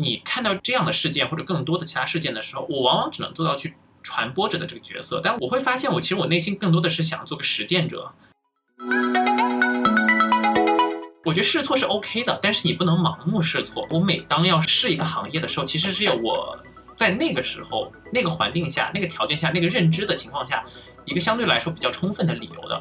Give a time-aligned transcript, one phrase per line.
[0.00, 8.08] 你看到这样的事件或者更多的其他事件的时候，我往往只能做到去传播者的这个角色，但我会发现，我其实我内心更多的是想做个实践者。
[11.24, 13.84] 我觉得试错是 OK 的，但是你不能盲目试错。
[13.90, 16.56] 我每当要试一个行业的时候，其实是有我
[16.96, 20.64] 在那个时候、那个环境下、那个条件下、那个认知的情况下，
[21.06, 22.80] 一个相对来说比较充分的理由的。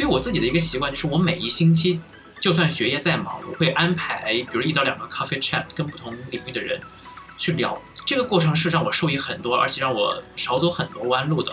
[0.00, 2.00] 所以我自己的一个习惯就是，我每一星期，
[2.40, 6.80] 就算学业再忙，我会安排，比如一到两个 coffee chat，跟不同领域的人
[7.36, 7.78] 去聊。
[8.06, 11.52] 这个过程是让我受益很多，而且让我少走很多弯路的。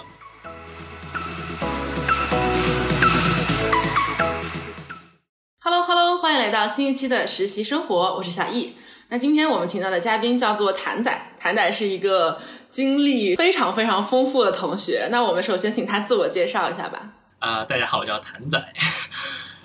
[5.59, 8.76] Hello Hello，欢迎来到新一期的实习生活，我是小易。
[9.09, 12.40] 那今天我们请到的嘉宾叫做谭仔，谭仔是一个
[12.71, 15.09] 经历非常非常丰富的同学。
[15.12, 17.16] 那我们首先请他自我介绍一下吧。
[17.40, 18.73] 啊，大家好，我叫谭仔，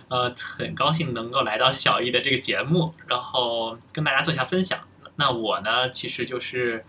[0.09, 4.79] 呃，很高兴能够来到小易的这个节目，然后跟大家做一下分享。
[5.17, 6.85] 那我呢，其实就是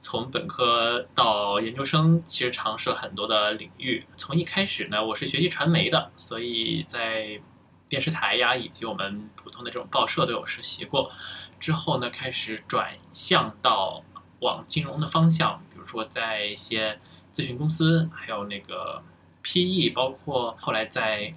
[0.00, 4.04] 从本科到研究生，其实尝试了很多的领域。
[4.18, 7.40] 从一开始呢，我是学习传媒的，所以在
[7.88, 11.10] 电视台呀，以及我们普通的这种报社都有实习过。
[11.58, 14.02] 之后呢，开始转向到
[14.40, 17.00] 往金融的方向，比如说在一些
[17.32, 19.02] 咨询公司，还有那个。
[19.48, 21.32] PE 包括后来在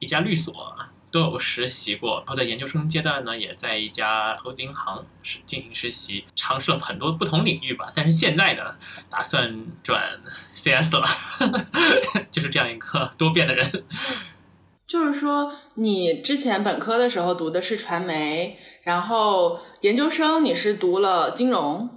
[0.00, 0.76] 一家律所
[1.12, 7.92] 都有实习过，然后在研究生阶段呢，也在一家投资银行是进行实习，尝试了很多不同领域吧。
[7.94, 8.74] 但是现在呢，
[9.08, 10.18] 打算转
[10.54, 11.06] CS 了，
[12.32, 13.84] 就是这样一个多变的人。
[14.86, 21.88] 就是说，你之前本科的时候读的是传媒，然后研究生你是读了金融。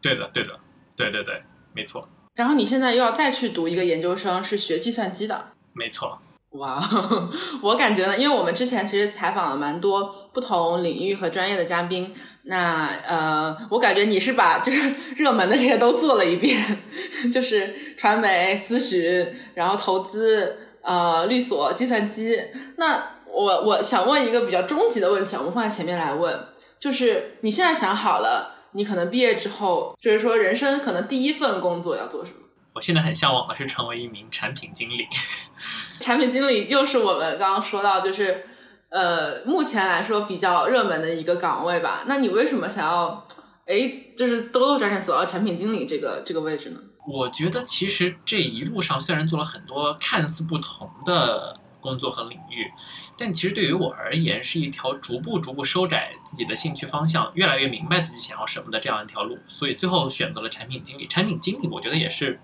[0.00, 0.58] 对的，对的，
[0.96, 1.42] 对对对，
[1.74, 2.08] 没错。
[2.34, 5.52] 然后你现在又要再去读一个研究生，是学计算机的。
[5.74, 6.18] 没错。
[6.52, 6.78] 哇，
[7.62, 16.62] 我感觉呢，因为我们之前其实采访了蛮多不同领域和专业的嘉宾，那呃，我感觉你是把就是 热门的这些都做了一遍，
[17.32, 22.38] 就是传媒、咨询，然后投资，呃，律所、计算机。
[22.76, 26.38] 那我我想问一个比较终极的问题，我们放在前面来问，
[26.78, 28.51] 就是你现在想好了？
[28.72, 32.38] 你可能毕业之后，就是说人生可能第一份工作要做什么？
[32.74, 35.06] 我现在很向往的是成为一名产品经理。
[36.00, 38.46] 产品经理又是我们刚刚说到，就是
[38.88, 42.04] 呃，目前来说比较热门的一个岗位吧。
[42.06, 43.26] 那你为什么想要，
[43.66, 46.80] 哎，就是兜兜转转走到产品经理这个这个位置呢？
[47.06, 52.72] 我觉得其实这一路上虽然做了很多看似不同的工作和领域。
[53.18, 59.38] 但其实对于我而言，是一条逐步逐步收窄自己的兴趣方向，越来越明白自己想要什么的这样一条路。
[59.48, 61.06] 所以最后选择了产品经理。
[61.06, 62.40] 产品经理，我觉得也是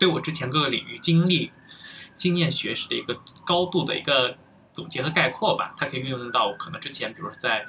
[0.00, 1.52] 对我之前各个领域经历、
[2.16, 4.36] 经验、学识的一个高度的一个
[4.72, 5.74] 总结和概括吧。
[5.76, 7.66] 它可以运用到可能之前，比如说在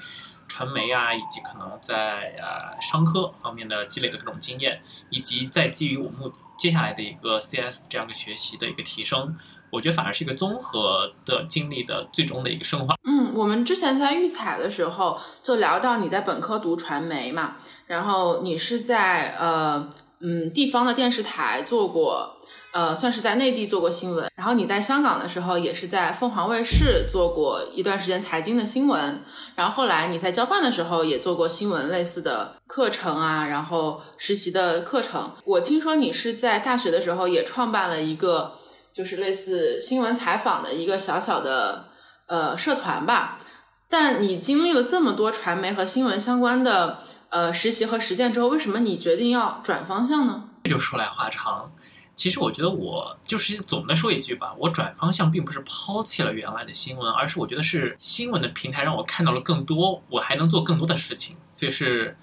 [0.48, 9.38] 传媒啊，以及可能在呃商科方面的积累的各种经验，以及在基于我目接下来的一个 CS 这样的学习的一个提升。
[9.72, 12.96] 我觉得反而是一个综合的经历的最终的一个升华。
[13.04, 17.58] 嗯，我们之前在预采的时候就聊到你在本科读传媒嘛，
[17.88, 19.90] 然后你是在呃
[20.22, 22.38] 嗯地方的电视台做过，
[22.72, 29.24] 呃算是在内地做过新闻，然后你在香港的时候也是在凤凰卫视做过一段时间财经的新闻，
[29.56, 35.32] 然后后来你在交换的时候也做过新闻类似的课程啊，然后实习的课程。
[35.46, 38.54] 我听说你是在大学的时候也创办了一个。
[39.00, 41.86] 就是类似新闻采访的一个小小的
[42.26, 43.40] 呃社团吧，
[43.88, 47.00] 但你经历了这么多传媒和新闻相关的
[47.30, 50.50] 呃实习和实践之后，为什么你决定要转方向呢？
[50.66, 51.72] 这就说来话长。
[52.14, 62.18] 其实我觉得我就是总的说一句吧，我转方向并不是抛弃了原来的新闻，而是我觉得是新闻的平台让我看到了更多，我还能做更多的事情，所以是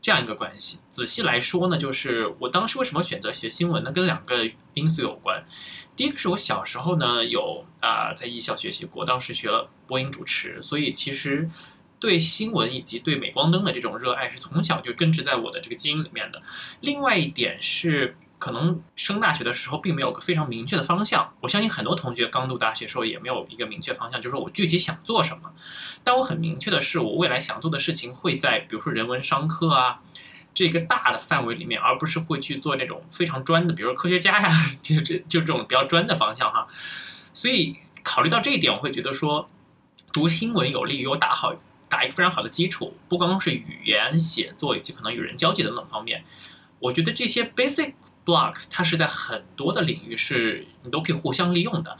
[0.00, 0.78] 这样一个关系。
[0.92, 3.90] 仔细来说呢，就是我当时为什么选择学新闻呢？
[3.90, 5.44] 跟两个因素有关。
[5.96, 11.50] 第一个是我小时候呢有啊在艺校学习过，当时学了播音主持，所以其实
[11.98, 16.40] 对新闻以及对镁光灯的这种热爱是从小就根植在我的这个基因里面的。
[16.80, 21.30] 另外一点是，可能升大学的时候并没有个非常明确的方向。
[21.42, 25.52] 我相信很多同学刚读大学时候也没有一个明确方向，就是说我具体想做什么。
[26.02, 30.00] 但我很明确的是，我未来想做的事情会在比如说人文商科啊。
[30.52, 34.50] 这个大的范围里面，而不是会去做那种非常专的，比如说科学家呀，
[34.82, 36.66] 就这就这种比较专的方向哈。
[37.32, 39.48] 所以考虑到这一点，我会觉得说，
[40.12, 41.54] 读新闻有利于我打好
[41.88, 46.24] 打一个非常好的基础，不光光是语言写作以及可能与人交际等等方面。
[46.78, 47.94] 我觉得这些 basic
[48.24, 51.96] blocks 它是在很多的领域是你都可以互相利用的。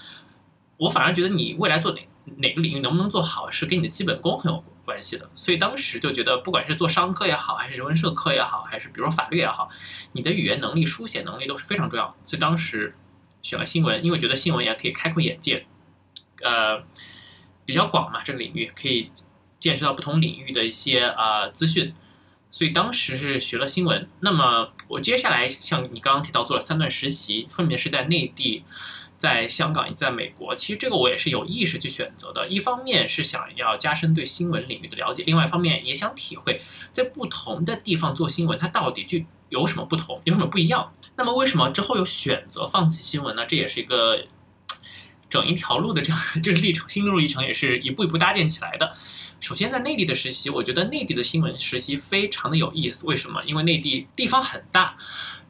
[0.76, 2.00] 我反而觉得你未来做哪
[2.36, 5.30] 哪个领域能不能做好，是跟你的基本功很有关系的。
[5.36, 9.70] 所以当时就觉得，不管是做商科也好，还是人文社科也好，还是比如说法律也好，
[10.12, 12.16] 你的语言能力、书写能力都是非常重要。
[12.26, 12.96] 所以当时
[13.40, 15.64] 选了新闻，因为觉得新闻也可以开阔眼界，
[16.42, 16.82] 呃，
[17.64, 19.12] 比较广嘛，这个领域可以
[19.60, 21.94] 见识到不同领域的一些啊资讯。
[22.50, 24.08] 所以当时是学了新闻。
[24.18, 28.64] 那么我接下来像你刚刚提到做了三段实习，分别是在内地。
[29.20, 32.48] 在香港，在美国，其实这个我也是有意识去选择的。
[32.48, 39.18] 一方面是想要加深对新闻领域的了解，另外一方面也想体会在不同的地方做新闻，它到底就
[39.50, 40.90] 有什么不同，有什么不一样。
[41.16, 43.44] 那么为什么之后又选择放弃新闻呢？
[43.44, 44.24] 这也是一个
[45.28, 48.96] 整一条路的这样这个历程，心路历程也是一步一步搭建起来的。
[49.38, 53.04] 首先在内地的实习，我觉得内地的新闻实习非常的有意思。
[53.04, 53.44] 为什么？
[53.44, 54.96] 因为内地地方很大，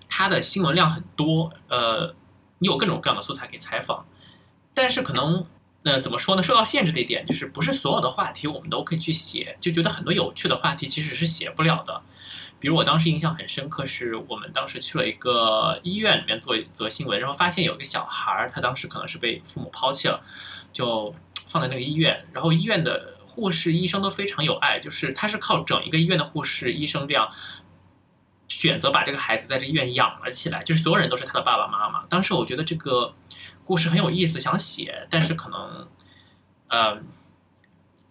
[0.09, 2.17] 它的新闻量很多，呃。
[2.61, 4.07] 你有各种各样的素材可以采访，
[4.75, 5.47] 但是可能，
[5.83, 6.43] 呃，怎么说呢？
[6.43, 12.03] 受到限制的一点就是，不是所有的话题我们都可以去写，就觉得很多有趣的话题其实是写不了的。
[12.59, 20.21] 比如我当时印象很深刻，是我们当时去了一个医院里面做一则新闻，然后发现有一个小孩儿，他当时可能是被父母抛弃了，
[20.71, 21.15] 就
[21.49, 27.33] 放在那个医院，然后医院的护士、医生都非常有爱，就是他是靠整一个医院的护士、医生这样。
[28.51, 32.05] 选择把这个孩子在这医院养了起来，就是所有人都是他的爸爸妈妈。
[32.07, 33.15] 当时我觉得这个
[33.65, 35.87] 故事很有意思，想写，但是可能，
[36.67, 37.01] 呃，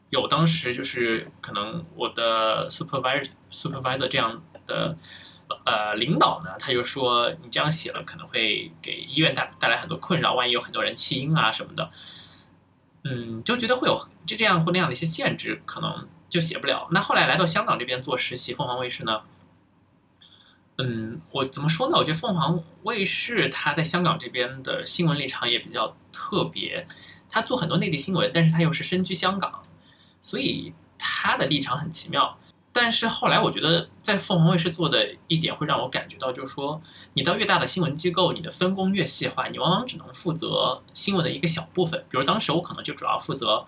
[0.09, 4.97] 有当时就是可能我的 supervisor supervisor 这样的
[5.65, 11.92] 呃领导呢，他就说你这样写了可能会给医院带带来很多困扰，万一有很多人弃婴啊什么的，
[13.03, 16.88] 嗯，就觉得会有就这样或那样的一些限制，可能就写不了。
[16.92, 19.21] 那后来来到香港这边做实习，凤凰卫视呢。
[20.81, 21.97] 嗯，我怎么说呢？
[21.97, 26.87] 我觉得凤凰卫视它在香港这边的新闻立场也比较特别，
[27.29, 29.61] 它做很多内地新闻，但是它又是身居香港，
[30.21, 32.37] 所以它的立场很奇妙。
[32.71, 36.81] 但是后来我觉得在凤凰卫视做的一点会让我感觉到，就是说
[37.13, 41.99] 你到越大的新闻机构，你的分工越细化，你往往只能负责新闻的一个小部分。
[42.09, 43.65] 比如当时我可能就主要负责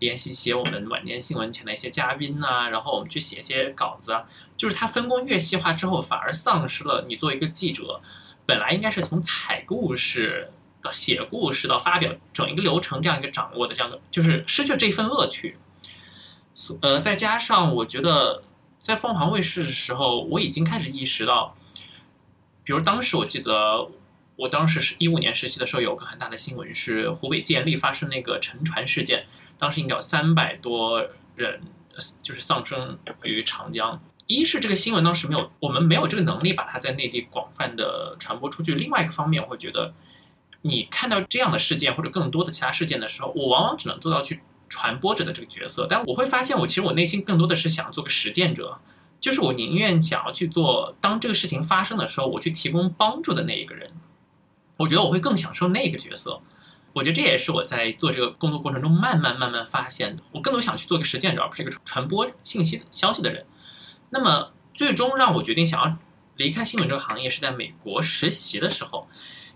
[0.00, 4.12] 联系写我们晚间新闻前的一些嘉宾呐，然后我们去写一些稿子。
[4.56, 8.00] 就是它分工越细化之后，反而丧失了你作为一个记者，
[8.46, 10.50] 本来应该是从采故事
[10.82, 15.56] 到写故事到发表整一个流程这样一个掌握的这样的，就是失去这份乐趣。
[16.82, 18.42] 呃，再加上我觉得
[18.80, 21.56] 在凤凰卫视的时候，我已经开始意识到，
[22.62, 23.88] 比如当时我记得
[24.36, 29.26] 我当时是一五年实习的时候，有个很大的新闻是湖北建立发生那个沉船事件，
[29.58, 31.04] 当时应该有三百多
[31.34, 31.60] 人
[32.22, 34.00] 就是丧生于长江。
[34.26, 38.74] 一是这个新闻当时没有，我们没有这个能力把它在内地广泛的传播出去。
[38.74, 39.92] 另外一个方面，我会觉得，
[40.62, 45.86] 你看到这样的事件或者更多的其他事件的时候，我往往只能做到去传播者的这个角色。
[45.88, 48.78] 但我会发现，我其实我内心更多的是想做个实践者，
[49.20, 53.90] 就是我宁愿想要去做，当这个事情发生的时候，我去提供帮助的那一个人。
[54.78, 56.40] 我觉得我会更享受那个角色。
[56.94, 60.22] 我觉得这也是我在做这个工作过程中慢慢慢慢发现的。
[60.32, 63.44] 我更多想去做个实践者，而不是一个传播信息消息的人。
[64.10, 65.96] 那么，最终让我决定想要
[66.36, 69.08] 离开新闻这个行业，是在美国实习的时候，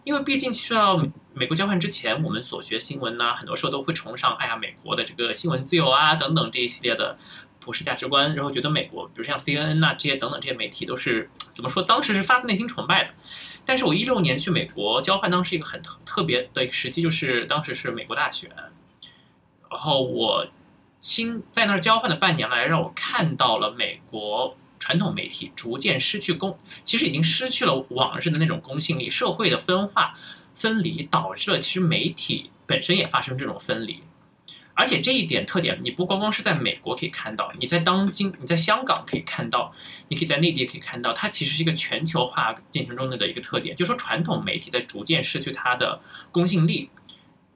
[0.04, 0.96] 因为毕竟去到
[1.32, 7.16] 美国交换之前，我们所学新闻呢，很多时候都会崇尚，哎呀，美国的这个新闻自由啊，等等这一系列的
[7.60, 13.10] 普世价值观，然后觉得美国，比如像 CNN 呐这些等等这些媒体都是怎么说，当时是发自内心崇拜的。
[13.64, 18.50] 但是我一六年去美国交换，当时一个很特特别的一个时机，就是当时是美国大选，
[19.70, 20.46] 然后我。
[21.00, 29.08] 亲在那儿交换的半年来，让我看到了美国传统媒体逐渐失去公，其实已经失去了往日的那种公信力。
[29.08, 30.18] 社会的分化、
[30.56, 34.02] 分离导致了其实媒体本身也发生这种分离。
[34.74, 39.72] 而且这一点特点，你不光光是在美国可以看到，你在当今你在香港可以看到，
[40.08, 46.00] 你可以在内地可以看到，它其实是一个全球化进程中的的一个特点，就是说传统媒体在逐渐失去它的
[46.30, 46.90] 公信力。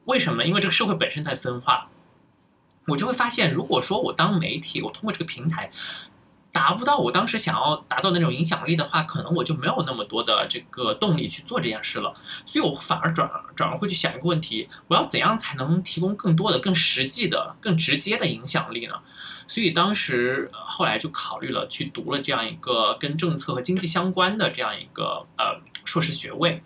[0.04, 0.44] 为什么？
[0.44, 1.88] 因为这个社会本身在分化。
[2.86, 5.70] 我就会发现，如果说我当媒体，我通过这个平台
[6.50, 12.14] 达不到我当时想要达到那种影响力的话，可能我就没有那么多的这个动力去做这件事了。
[12.44, 18.94] 所以我反而转转而会去想一个问题：我要怎样才能提供更多的、更实际的、更直接的影响力呢？
[19.48, 26.62] 所以当时后来就考虑了去读了这样一个跟政策和经济相关的这样一个呃硕士学位，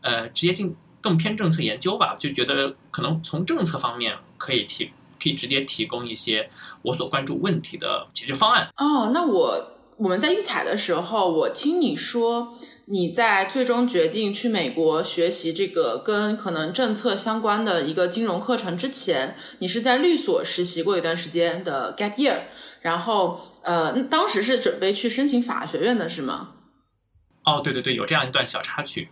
[0.00, 4.92] 呃，直接进更偏政策研究吧，就觉得可能从政策方面可以提。
[5.22, 6.48] 可以直接提供一些
[6.82, 8.68] 我所关注问题的解决方案。
[8.76, 22.40] 哦，那我我们在预采的时候，我听你说你在最终决定去美国学习这个跟可能政策相关的一个金融课程之前，你是在律所实习过一段时间的 gap year，
[22.82, 26.50] 然后呃，当时是准备去申请法学院的是吗？
[27.44, 29.08] 哦，对对对，有这样一段小插曲。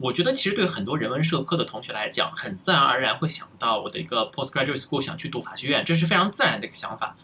[0.00, 7.14] 我觉得其实对很多人文社科的同学来讲，很自然而然会想到我的一个 postgraduate school 想去读法学院，这是非常自然的一个想法。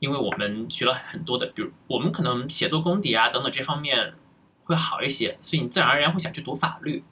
[0.00, 4.14] 因为我们学了很多的，比如我们可能写作功底啊等等这方面
[4.64, 7.04] 会好一些，所以你自然而然会想去读法律。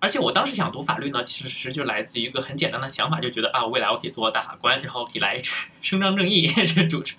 [0.00, 5.40] 而且我当时想读法律呢，其实就来自于一个很简单的想法，就觉得啊，未来我可以做大法官，然后可以来
[5.80, 7.16] 伸张正义、这主持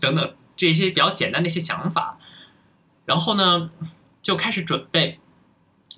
[0.00, 2.18] 等等这些比较简单的一些想法。
[3.06, 3.70] 然后呢，
[4.20, 5.18] 就开始准备。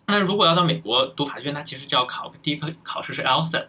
[0.09, 3.67] 那如果要到美国读法学院，那其实就要考第一个考试是 LSAT，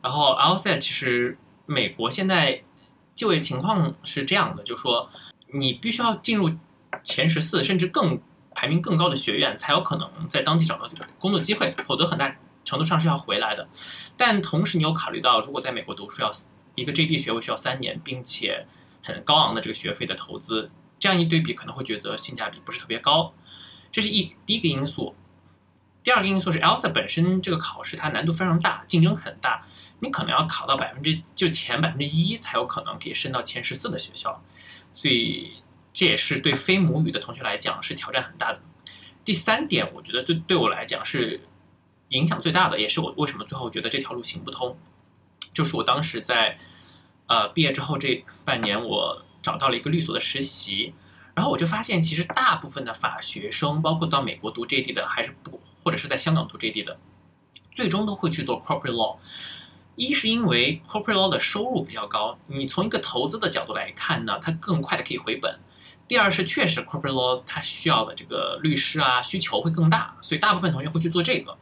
[0.00, 2.62] 然后 LSAT 其实美国现在。
[3.18, 5.10] 就业情况是这样的，就是说，
[5.52, 6.48] 你必须要进入
[7.02, 8.16] 前十四，甚至更
[8.54, 12.32] 排名更高的学院，才有可能在当地找到工作机会，否则很大
[12.64, 13.68] 程度上是要回来的。
[14.16, 16.30] 但同时，你有考虑到，如果在美国读书要
[16.76, 18.64] 一个 JD 学位需要三年，并且
[19.02, 23.34] 很高昂的这个学费的投资，这样一对比，可能会觉得性价比不是特别高。
[23.90, 25.12] 这是一第一个因素。
[26.08, 29.66] 第二个因素是 ELSA 本身这个考试它难度非常大，竞争很大。
[30.00, 34.42] 你可能要考到百分之就前百分之一才有可能可以升到前十四的学校，
[34.94, 35.62] 所以
[35.92, 38.60] 这也是对非母语的同学来讲是挑战很大的。
[39.22, 41.42] 第三点，我觉得对对我来讲是
[42.08, 44.78] 影响最大的，也是我为什么最后觉得这条路行不通，
[45.52, 46.56] 就是我当时在
[47.26, 50.94] 呃毕业之后这半年，我找到了一个律所的实习，
[51.34, 56.98] 然后我就发现其实大部分的法学生，包括到美国读 JD 的，还是不或者是在香港读 JD 的，
[57.72, 59.16] 最终都会去做 corporate law。
[59.96, 65.58] 一是因为 corporate law 的收入比较高，你从一个投资的角度来看呢，它更快的可以回本。
[66.06, 71.56] 第二是确实 corporate law 它需要的这个律师啊需求会更大，所以大部分同学会去做这个。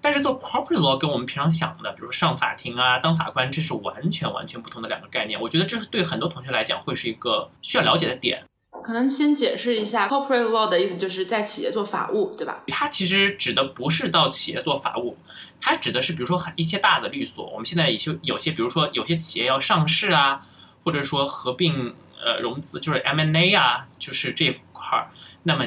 [0.00, 5.40] 但是做 corporate law 跟我们平常想的，比如上法庭啊当法官，这是完全完全不同的两个概念。
[5.40, 8.44] 我觉得这对很多同学来讲会是一个需要了解的点。
[8.82, 12.62] 可能先解释一下 corporate law 的意思，就是在企业做法务，对吧？
[12.68, 15.16] 它其实指的不是到企业做法务。
[15.60, 20.46] 它指的是，比如说很一些大的律所，我们现在也就有些，比如说有些企业要上市啊，
[20.84, 25.10] 或者说合并呃融资，就是 M&A 啊，就是这块儿。
[25.42, 25.66] 那么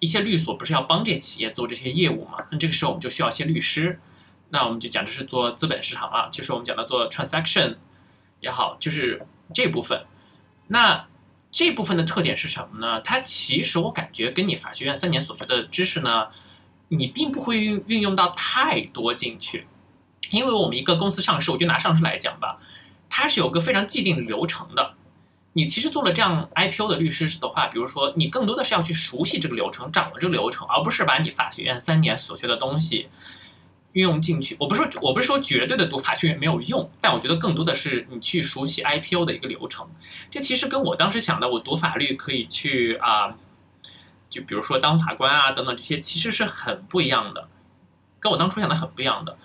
[0.00, 2.38] 一些律所不是要帮这些企业做这些业务嘛？
[2.50, 4.00] 那这个时候我们就需要一些律师。
[4.50, 7.76] 那我们就讲的是做资本市场啊，就是我们讲的做 transaction
[8.40, 10.04] 也好，就是这部分。
[10.66, 11.06] 那
[11.54, 13.00] 这部分的特点是什么呢？
[13.02, 16.26] 它其实我感觉跟你法学院三年所学的知识呢。
[16.88, 19.66] 你并不会运运用到太多进去，
[20.30, 22.58] 因为我们一个公司上市，我就拿上市来讲吧，
[23.08, 24.94] 它是有个非常既定的流程的。
[25.54, 33.08] 你其实做了这样 IPO 的律师的话，比如说你更多的是要去熟悉这个流程，掌握这个流程，而不是把你法学院三年所学的东西
[33.94, 34.56] 运用进去。
[34.60, 39.88] 我不是说我不是说绝对的读法学院没有用，但我觉得更多的是你去熟悉 IPO 的一个流程。
[40.30, 43.34] 这其实跟我当时想的，我读法律可以去啊。
[44.30, 47.48] 就比如说当法官啊等等这些，其实是很不一样的，
[48.18, 49.38] 跟我当初想的很不一样的。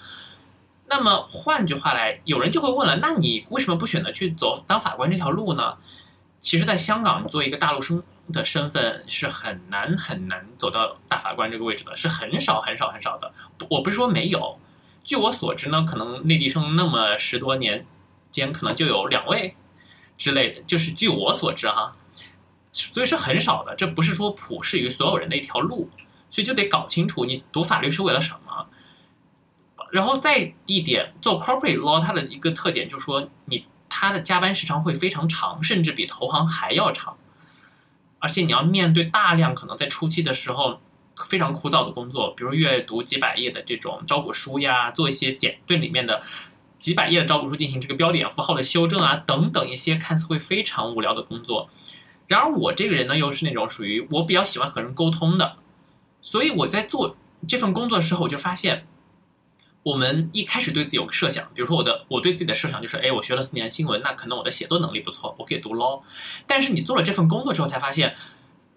[0.88, 5.77] 那么换句话来，有人就会问了，那你为什么不选择去走当法官这条路呢？
[6.41, 13.31] 其实，在香港，做一个大陆生的身份是很难很难走到大法官这个位置的，是很少很少很少的。
[13.69, 14.58] 我不是说没有，
[15.03, 17.86] 据我所知呢，可能内地生那么十多年
[18.31, 19.55] 间，可能就有两位
[20.17, 21.96] 之类的，就是据我所知哈。
[22.72, 25.89] 所以是很少的，这不是说普适于所有人的一条路，
[26.29, 28.67] 所以就得搞清楚你读法律是为了什么。
[29.91, 37.17] 然后再一点，做 corporate law 它的一个特点就是说，你它的加班时长会非常长，甚至比投行还要长，
[38.19, 40.79] 而且你要面对大量可能在初期的时候
[41.27, 46.22] 非常枯燥的工作，比如阅读几百页的这种招股书呀，做一些简对里面的
[46.79, 51.69] 几百页的招股书进行这个标点符号的修正啊，等等一些看似会非常无聊的工作。
[52.27, 55.58] 然而我这个人呢，又是那种属于我比较喜欢和人沟通的，
[56.22, 57.17] 所以我在做
[57.48, 58.86] 这份工作的时候，我就发现，
[59.83, 66.01] 我们一开始对自己有个设想，比如说我的我对自己的设想就是，哎，我学了四年新闻，那可能我的写作能力不错，我可以读 law。
[66.45, 68.15] 但是你做了这份工作之后，才发现，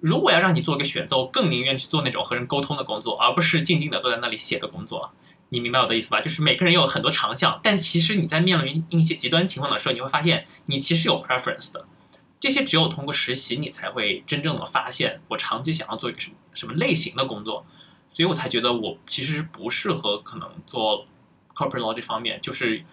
[0.00, 5.12] 如果要让你做个选择，我更宁愿去做那种和人沟通的工作，而不是静静的坐在那里写的工作。
[5.48, 6.20] 你明白我的意思吧？
[6.20, 11.84] 就是每个人有很多长项，但其实你在面临一些极端情况的时候，你会发现你其实有 preference 的。
[12.40, 17.66] 这些只有通过实习，你才会真正的发现我长期想要做一个什么什么类型的工作，
[18.14, 21.06] 所以我才觉得我其实不适合可能做
[21.54, 22.84] corporate law 这方面，就是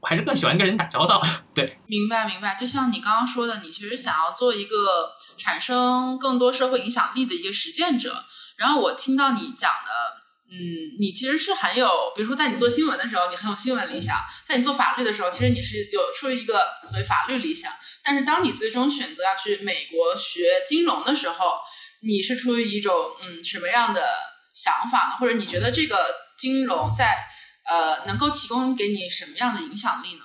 [0.00, 1.20] 我还是更喜欢跟人打交道。
[1.54, 2.54] 对，明白明白。
[2.54, 8.24] 就像你刚刚说的，你其实想要做一个产生更多社会影响力的一个实践者。
[8.56, 17.72] 然后我听到你讲的，嗯，你其实是很有，比如说在你做新闻的时候，你很有新闻理想；在你做法律的时候，其实你是有出于一个所谓法律理想。
[18.02, 21.58] 但是当你最终选择要去美国学金融的时候，
[22.00, 24.06] 你是出于一种嗯什么样的
[24.56, 25.16] 想法呢？
[25.18, 25.96] 或者你觉得这个
[26.38, 27.28] 金融在
[27.66, 30.22] 呃能够提供给你什么样的影响力呢？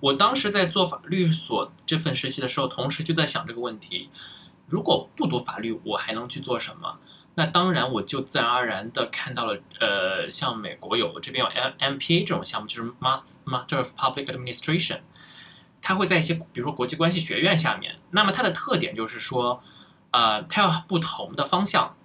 [0.00, 4.10] 我当时在做法律所这份实习的时候，同时就在想这个问题：
[4.68, 6.98] 如果不读法律，我还能去做什么？
[7.34, 12.92] 那当然，我就自然而然的看到了，呃，像美国有这边有 M M P A 这种项目，就是
[13.46, 15.00] Master of Public Administration，
[15.80, 17.98] 它会在一些比如说国际关系学院下面。
[18.10, 19.64] 那么它的特点就是说，
[20.10, 21.96] 呃，它有不同的方向。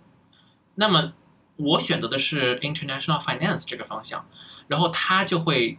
[0.75, 1.11] 那么
[1.57, 4.25] 我选择的是 International Finance 这个方向，
[4.67, 5.77] 然后它就会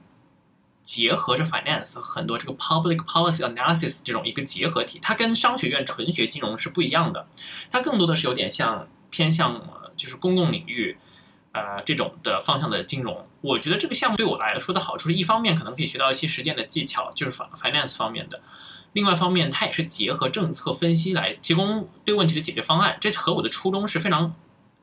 [0.83, 4.99] 结合着 Finance 很多这个 Public Policy Analysis 这种一个结合体。
[5.01, 7.27] 它跟商学院纯学金融是不一样的，
[7.71, 8.87] 它更多的是有点像。
[9.11, 9.63] 偏向
[9.97, 10.95] 就是公共领域，
[11.53, 18.39] 呃，这种的方向的金融，我觉得这个项目对我来说的好处是一方面可能可以学到一些实践的技巧，就是 finance 方面的；
[18.93, 24.35] 另外一方面，它也是结合政策分析来提供对问题的解决方案，这和我的初衷是非常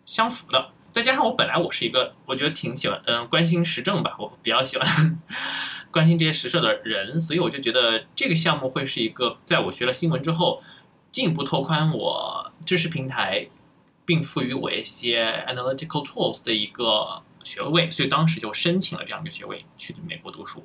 [0.08, 0.72] 相符的。
[0.96, 5.20] 再加上我本来我是一个我觉得挺喜欢嗯关心时政吧，我比较喜欢
[5.92, 10.64] 关心这些时事的人，所以我就觉得这个项目会是一个在我学了新闻之后
[11.12, 13.50] 进一步拓宽我知识平台。
[14.08, 20.64] 并赋予我一些 analytical tools 的一个学位，所以当时就申请了这样一个学位去美国读书。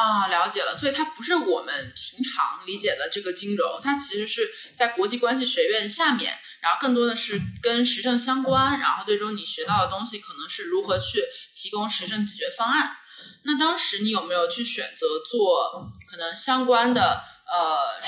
[0.00, 11.22] 啊，了解了，所以它不是我们平常理解的这个金融，它其实是在国际关系学院下面，然后更多的是跟时政相关，然后最终你学到的东西可能是如何去
[11.54, 12.96] 提供时政解决方案。
[13.42, 17.22] 那当时你有没有去选择做可能相关的？
[17.50, 18.00] 呃，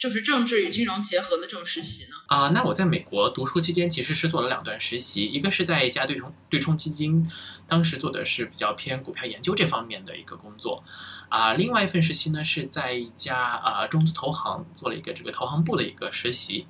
[0.00, 2.16] 就是政治与金融结合的这种实习呢？
[2.28, 7.28] 啊，那我在美国读书期间其实是做了两段实习，一个是在一家对冲对冲基金，
[7.66, 10.84] 当时做的是比较偏股票研究这方面的一个工作，
[11.28, 16.68] 啊，另外一份实习呢是在一家啊中资投行做了一个这个投行部的一个实习。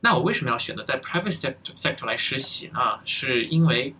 [0.00, 2.80] 那我为什么要选择在 private sector sector 来实习呢？
[3.04, 3.94] 是因为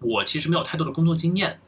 [0.00, 1.60] 我其实没有太多的工作经验，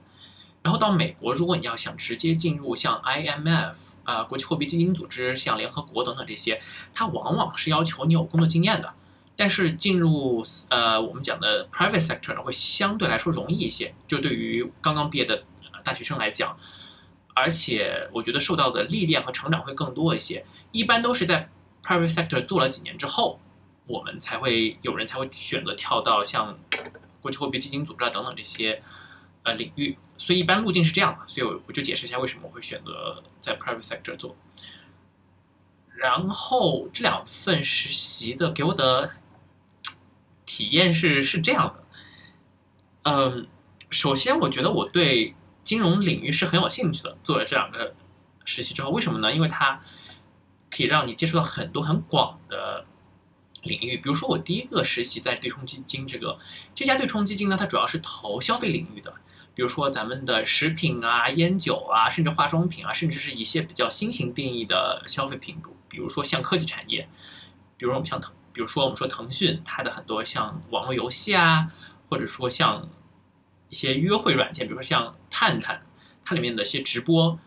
[0.62, 3.74] 然后到美国，如果你要想直接进入像 IMF。
[4.04, 6.60] 啊，国际货币基金组织像联合国等等这些，
[6.94, 8.92] 它往往是要求你有工作经验的。
[9.36, 15.42] 但是进入呃我们讲的 private sector，会相对来说容易一些，就对于刚刚毕业的
[15.82, 16.56] 大学生来讲，
[17.34, 20.44] 而且我觉得受到的历练和成长会更多一些。
[20.70, 21.48] 一般都是在
[21.82, 23.40] private sector 做了几年之后，
[23.86, 26.56] 我们才会有人才会选择跳到像
[27.20, 28.82] 国际货币基金组织啊等等这些。
[29.44, 34.34] 呃，领域，所以一般路径是这样的，所以我我就解释一下为什么我会选择在 private sector 做。
[35.94, 39.12] 然后这两份实习的给我的
[40.46, 41.84] 体验是是这样的，
[43.02, 43.46] 嗯，
[43.90, 47.94] 首先我觉得我对金融领域是很有兴趣的，做了这两个
[48.46, 49.30] 实习之后，为什么呢？
[49.32, 49.80] 因为它
[50.70, 52.86] 可以让你接触到很多很广的
[53.62, 56.38] 领域，比如说我第一个实习在对冲基金这个
[56.74, 59.14] 这家对冲基金呢，它主要是投消费领域的。
[59.54, 65.56] 比如说咱们的食品啊、烟酒啊，甚至化妆品啊，甚至是一些比较新型定义的消费品，
[65.88, 67.08] 比如说像科技产业，
[67.76, 71.68] 比如我们像腾，比如说我们说腾讯，它的很多像网络游戏啊，
[72.08, 72.88] 或者说像
[73.68, 75.82] 一些约会软件，比如说像探探，
[76.24, 77.38] 它里面的一些直播，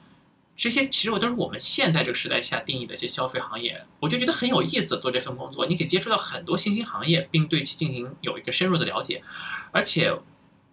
[0.56, 4.98] 这些其实我都是我们现在这个时代下定义的一些消费行业，我就觉得很有意思。
[5.02, 9.22] 做这份工作，你可以接触到很多新兴行业，并对其进行有一个深入的了解，
[9.74, 10.18] 而且。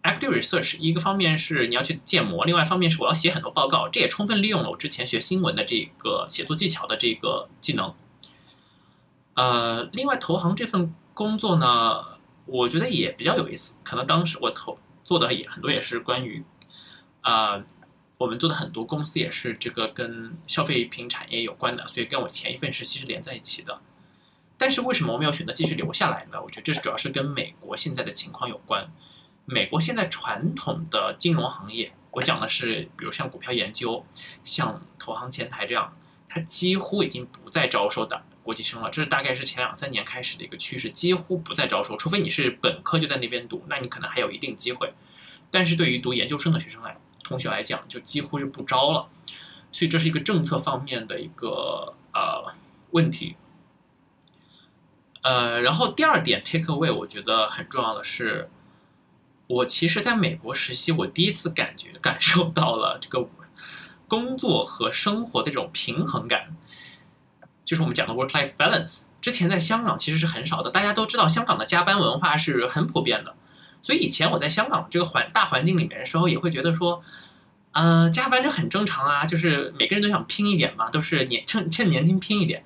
[0.04, 7.94] Active research，一个方面是你要去建模，另外一方面是我要写很多报告，这也充分利用了我之前学新闻的这个写作技巧的这个技能。
[9.32, 12.04] 呃，另外投行这份工作呢，
[12.44, 13.72] 我觉得也比较有意思。
[13.82, 16.44] 可能当时我投做的也很多也是关于，
[17.22, 17.64] 啊，
[18.18, 23.80] 我们做的很多公司也是这个跟消费品产业有关的，所以跟我前一份实习是连在一起的。
[24.58, 26.42] 但是为什么我没有选择继续留下来呢？
[26.42, 28.86] 我觉得这主要是跟美国现在的情况有关。
[29.46, 34.06] 美国现在传统的金融行业，我讲的是，比如像股票研究，
[34.44, 35.94] 像投行前台这样，
[36.28, 38.88] 它几乎已经不再招收的国际生了。
[38.88, 44.94] 这是大概是前两三年开始的一个趋势，几乎不再招收，除非你是本科就在那边读，那你可能还有一定机会。
[45.50, 49.08] 但是对于读研究生的学生来，同学来讲，就几乎是不招了。
[49.72, 52.54] 所以这是一个政策方面的一个呃
[52.92, 53.36] 问题。
[55.22, 58.48] 呃，然后第二点 take away，我觉得很重要的是。
[59.46, 63.28] 我其实在美国实习，我第一次感觉感受到了这个
[64.08, 66.56] 工作和生活的这种平衡感，
[67.64, 68.98] 就是我们讲的 work-life balance。
[69.20, 73.34] 之前在香港其实是很少的，大家都知道香港的加班文化是很普遍的，
[73.82, 77.02] 所以以前我在香港这个环大环境里面的时候，也会觉得说，
[77.72, 82.64] 呃，加班这很正常啊，就是每个人都想拼一点嘛，都是年趁趁年轻拼一点。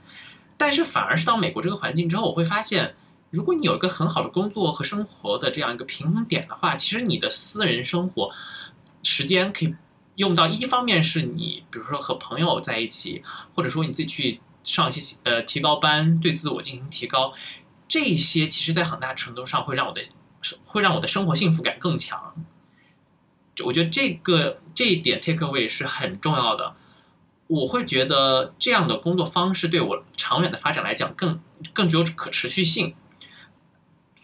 [0.56, 2.96] 但是反而是到美国这个环境之后，我会发现，
[3.30, 8.32] 如果你有一个很好的工作和生活的这样一个平衡点的话，其实你的私人生活
[9.02, 9.74] 时间可以
[10.16, 13.22] 用到一方面是你，比如说和朋友在一起，
[13.54, 14.40] 或者说你自己去。
[14.64, 17.32] 上一些呃提高班，对自我进行提高，
[17.88, 20.02] 这些其实在很大程度上会让我的
[20.66, 22.34] 会让我的生活幸福感更强。
[23.64, 26.74] 我觉得这个这一点 take away 是很重要的。
[27.46, 31.40] 我会觉得这样的工作方式对我长远的发展来讲更
[31.72, 32.94] 更具有可持续性。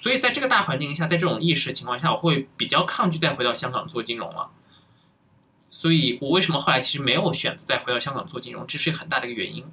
[0.04, 4.50] 所以在这个大环境下，在这种意识情况下，我会比较抗拒再回到香港做金融了。
[5.70, 9.64] 所以我为什么后来其实没有选择再回到香港做金融，这是很大的一个原因。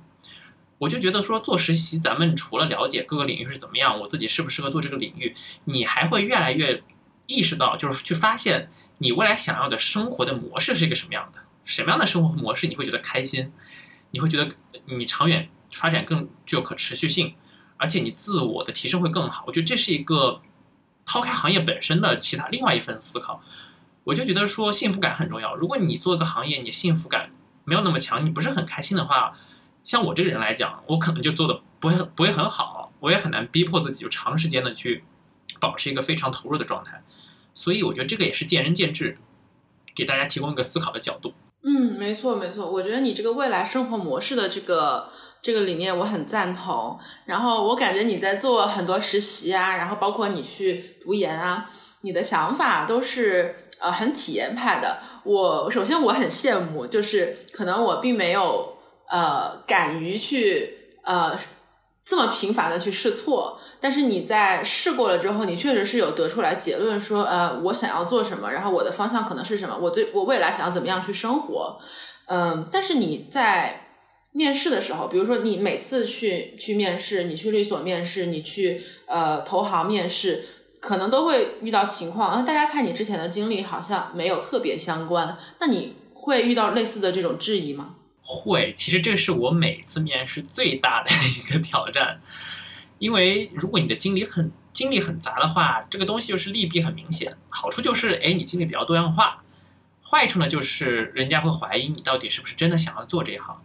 [0.78, 6.82] 我就觉得说做实习，咱们除了了解各个领域是怎么样，我自己适不适合做这个领域，你还会越来越
[7.28, 13.52] 意识到，就是去发现你未来想要的生活的模式是一个什么样的，什么样的生活模式你会觉得开心，
[14.12, 14.50] 你会觉得
[14.86, 17.36] 你长远发展更具有可持续性，
[17.82, 19.44] 而且你自我的提升会更好。
[19.48, 20.39] 我觉得这是一个
[21.04, 23.41] 抛开行业本身的其他另外一份思考。
[24.04, 25.56] 我就觉得说幸福感很重要。
[25.56, 27.32] 如果你做一个行业，你幸福感
[27.65, 29.36] 没有那么强，你不是很开心的话。
[29.84, 35.04] 像我这个人来讲，我可能就做的不会不会很好，我也很难逼迫自己就长时间的去
[35.60, 37.02] 保持一个非常投入的状态，
[37.56, 39.17] 所以我觉得这个也是见仁见智，
[39.96, 41.34] 给大家提供一个思考的角度。
[41.63, 45.10] 嗯，没错没错，我觉得你这个未来生活模式的这个
[45.42, 46.98] 这个理念我很赞同。
[47.26, 51.70] 然后我感觉你在做很多实习啊，然后包括你去读研啊，
[52.02, 55.00] 你的想法都是呃很体验派的。
[55.24, 58.78] 我首先我很羡慕，就是可能我并没有。
[59.14, 61.38] 呃，敢于去呃
[62.02, 71.78] 这么频繁的去试错，但是你在试过了之后，你确实是有得出来结论说，呃，我想要做什么，然后我的方向可能是什么，我对我未来想要怎么样去生活，
[72.28, 73.91] 嗯，但是你在
[74.34, 80.46] 面试的时候，比如说你每次去去面试，你去律所面试，你去呃投行面试，
[80.80, 87.96] 可能都会遇到情况，那大家看你之前的经历好像没有特别相关，那你会遇到类似的这种质疑吗？
[88.22, 92.22] 会，其实这是我每次面试最大的一个挑战，
[93.00, 97.36] 因为如果你的经历很经历很杂的话，这个东西就是利弊很明显。
[97.50, 99.44] 好处就是，哎，你经历比较多样化；
[100.02, 103.62] 坏处呢，就是人家会怀疑你到底是不是真的想要做这一行。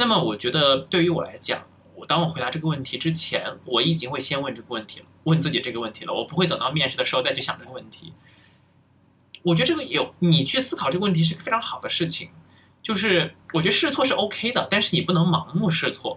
[0.00, 1.60] 那么，我觉得对于我来讲，
[1.96, 8.12] 我当我回答这个问题之前，我已经会先问这个问题了，问自己这个问题了，我不会等到面试的时候再去想这个问题。
[9.42, 12.30] 我觉得这个有你去思考这个问题是个非常好的事情。
[12.80, 16.16] 就是我觉得试错是 OK 的，但是你不能盲目试错。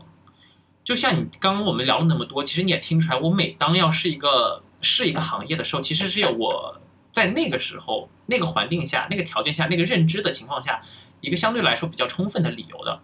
[0.84, 6.80] 就像你刚刚我们聊了那么多，其实你也听出来，我每当要试一个试一个行业的时候，其实是有我
[7.12, 10.84] 在那个时候、那个环境下、那个条件下、那个认知的情况下，
[11.20, 13.02] 一个相对来说比较充分的理由的。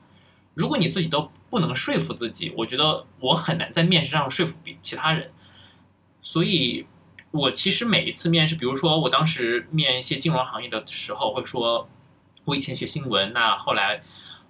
[0.57, 5.31] 如果你自己都不能说服自己，我觉得我很难在面试上说服比其他人。
[6.21, 6.87] 所以，
[7.31, 11.87] 我其实每一次面试，比如说我当时面一些金融行业的时候，会说。
[12.45, 14.01] 我以前学新闻，那后来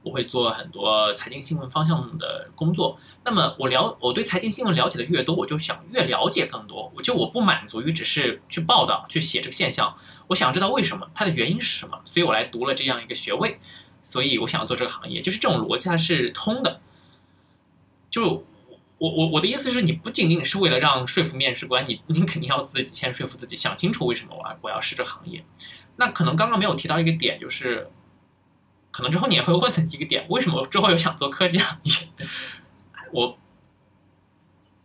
[0.03, 2.99] 我会做很多财经新闻方向的工作。
[3.25, 6.93] 那么我了，我对财经新闻了解的越多，我就想越了解更多。
[6.95, 11.99] 我就我不满足于只是去报道、去写这个现象，我想知道为什么，它的原因是什么。
[12.05, 13.59] 所以我来读了这样一个学位。
[14.07, 16.79] 所以我想要做这个行业，就是这种逻辑它是通的。
[18.09, 18.45] 就
[18.99, 25.43] 我我我的意思是，你不仅仅是为了让说服面试官，你你肯定要自己先说服自己，想清楚为什么我要我要试这个行业。
[25.97, 27.89] 那可能刚刚没有提到一个点，就是
[28.91, 31.93] 可能之后你也会问一个点，为什么之后又想做科技行业？
[33.11, 33.37] 我，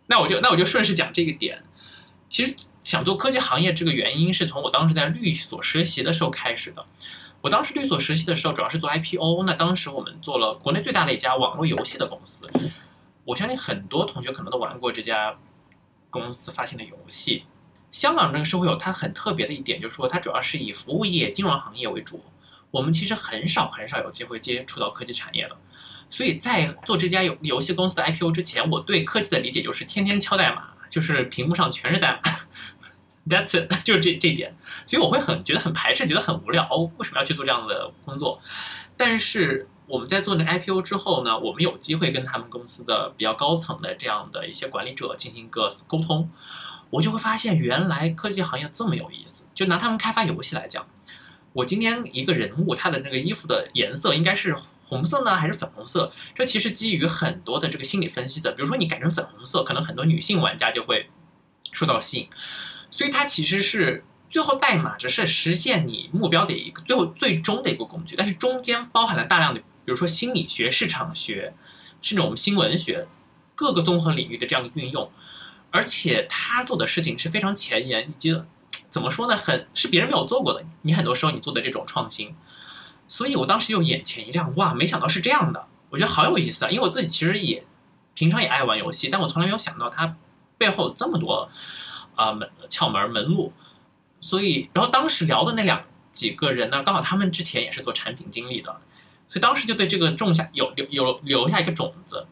[0.08, 1.62] 那我就那我就顺势讲这个点。
[2.28, 6.84] 其实想做科技行业这个原因是从我当时在律所实习的时候开始的。
[7.42, 12.48] 我当时律所实习的时候主要是做 IPO，那当时我们做了国内最大的一家网络游戏的公司。
[13.24, 15.36] 我相信很多同学可能都玩过这家
[16.08, 17.42] 公司发行的游戏。
[17.90, 22.22] 香港这个社会有它很特别的一点，就是说它主要是以服务业、金融行业为主。
[22.70, 25.56] 我们其实很少很少有机会接触到科技产业的。
[26.10, 32.30] 所以在做这家游游戏公司的 IPO 之前，我对科技的理解就是天天敲代码，就是屏幕上全是代码。
[33.26, 34.54] That's it， 就是这这一点。
[34.86, 36.68] 所以我会很觉得很排斥，觉得很无聊。
[36.98, 38.40] 为什么要去做这样的工作？
[38.96, 46.30] 但是我们在做那 IPO 之后呢，我们有机会跟他们公司的比较高层的这样的一些管理者进行一个沟通。
[46.90, 49.42] 我就会发现，原来科技行业这么有意思。
[49.54, 50.86] 就拿他们开发游戏来讲，
[51.52, 56.12] 我今天一个人物他的那个衣服的颜色应该是红色呢还是粉红色？
[56.34, 58.52] 这其实基于很多的这个心理分析的。
[58.52, 61.08] 比如说你改成粉红色，可能很多女性玩家就会
[61.72, 62.28] 受到吸引，
[62.92, 71.52] 所以它其实是最后代码只是实现你目标的一个最后最终的一个工具，但是中间包含了大量的，比如说心理学、市场学，
[72.00, 73.08] 甚至我们新闻学
[73.56, 75.10] 各个综合领域的这样的运用。
[75.70, 78.38] 而且他做的事情是非常前沿，以及
[78.90, 80.62] 怎么说呢，很是别人没有做过的。
[80.82, 82.34] 你很多时候你做的这种创新，
[83.08, 86.70] 所以我当时就眼前一亮，哇，没想到是这样的，我觉得好有意思啊！
[86.70, 87.64] 因为我自己其实也
[88.12, 90.14] 平常也爱玩游戏，但我从来没有想到它
[90.58, 91.50] 背后这么多
[92.14, 93.52] 啊门窍门门路。
[94.20, 98.70] 所以，然后当时聊的那两几个人呢，刚好他们之前也是做产品经理的，
[99.28, 102.26] 所以当时就对这个种下有有有留下一个种子。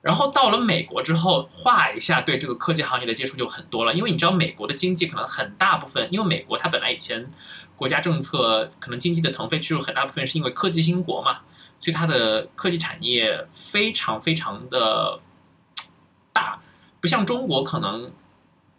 [0.00, 7.28] 然后到了美国之后，画一下对这个科技行业的接触就很多了，因为你知道美国的经济可能很大部分，因为美国它本来以前
[7.74, 11.40] 国家政策可能经济的腾飞，其实很大部分是因为科技兴国嘛，
[11.80, 15.18] 所以它的科技产业非常非常的
[16.32, 16.60] 大，
[17.00, 18.12] 不像中国可能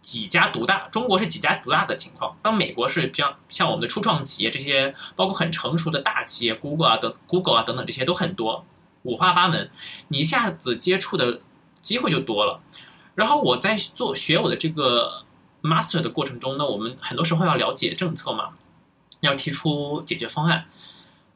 [0.07, 8.63] 几家独大，中国是几家独大的情况，当美国是像像我们的初创企业这些，包括很成熟的大企业，Google 啊等 Google 啊等等这些都很多。
[9.03, 9.69] 五花八门，
[10.07, 11.41] 你一下子接触的
[11.81, 12.61] 机会就多了。
[13.15, 15.25] 然后我在做学我的这个
[15.61, 18.51] master 的过程中呢，我们很多时候要了解政策嘛，
[19.19, 20.67] 要提出解决方案。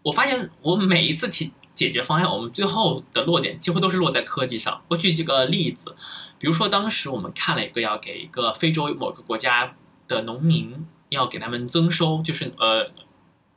[0.01, 4.81] 我发现我每一次提解决方案，我们最后的落点几乎都是落在科技上。
[4.87, 5.93] 我举几个例子，
[6.41, 9.75] 比如说当时我们看了一个要给一个非洲某个国家
[10.09, 12.91] 的农民要给他们增收，就是呃。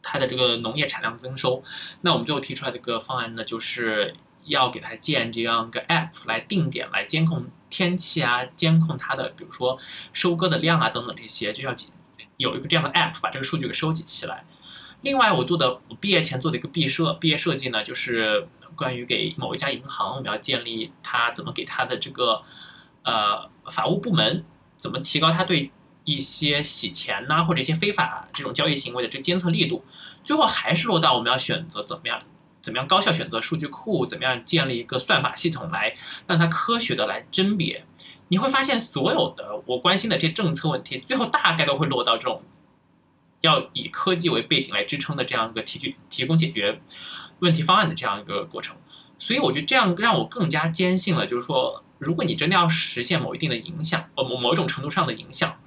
[0.07, 1.65] 他的这个农业产量增收，
[2.03, 9.79] 那我们最后提出来的一个方案呢，就是要给他建这样一个 app 来定点来监控天气啊，监控它的比如说
[10.13, 11.75] 收割的量啊等等这些，就要
[12.37, 14.45] 有一个这样的 app 把这个数据给收集起来。
[15.01, 22.43] 另外，我做的我毕业前做的一个毕设毕业设计呢，就是关于给某一家银行，我们要建立它怎么给它的这个
[23.05, 24.45] 呃法务部门
[24.79, 25.71] 怎么提高他对。
[26.07, 29.83] 一些洗钱呐，或者一些非法这种交易行为的这个监测力度，
[30.23, 32.21] 最后还是落到我们要选择怎么样，
[32.61, 37.87] 怎么样高效选择数据库，怎么样建立一个算法系统来让它科学的来甄别。
[38.29, 42.43] 你会发现，所有的我关心的这些政策问题，最后大概都会落到这种
[43.41, 46.83] 要以科技为背景来支撑的这样一个提取提供解决
[47.39, 48.77] 问题方案的这样一个过程。
[49.19, 55.59] 所以我觉得这样让我更加坚信了，就是说，如果你真的要实现某一定的影响，呃某某一种程度上的影响。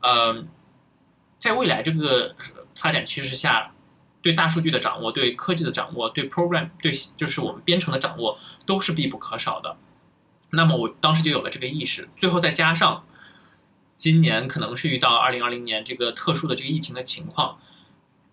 [0.00, 0.44] 呃，
[1.38, 2.34] 在未来这个
[2.74, 3.72] 发展趋势下，
[4.22, 9.76] 对大数据的掌握、对科技的掌握、对 program、对就是我们编程的掌握都是必不可少的。
[10.50, 13.04] 那么我当时就有了这个意识，最后再加上
[13.96, 17.58] 今年可能是遇到二零二零年这个特殊的这个疫情的情况，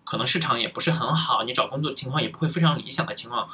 [0.04, 3.48] 可能市场也不是很好，你找工作情况也不会非常理想的情况，